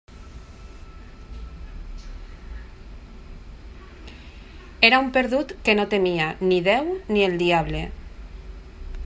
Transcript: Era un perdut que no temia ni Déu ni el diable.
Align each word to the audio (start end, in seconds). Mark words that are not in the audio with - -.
Era 4.89 5.03
un 5.05 5.13
perdut 5.19 5.55
que 5.69 5.77
no 5.81 5.87
temia 5.93 6.31
ni 6.49 6.61
Déu 6.71 6.93
ni 7.13 7.27
el 7.29 7.39
diable. 7.45 7.85